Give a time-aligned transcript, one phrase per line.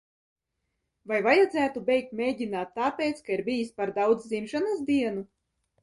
[1.11, 5.29] Vai vajadzētu beigt mēģināt tāpēc, ka ir bijis par daudz dzimšanas dienu?